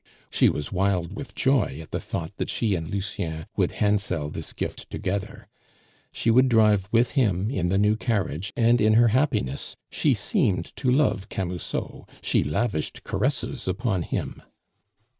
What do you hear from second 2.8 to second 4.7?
Lucien would handsel this